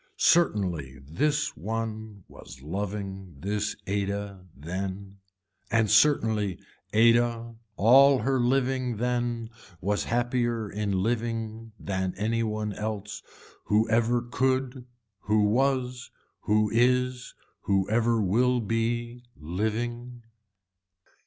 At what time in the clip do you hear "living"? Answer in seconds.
8.39-8.97, 11.03-11.73, 19.35-20.23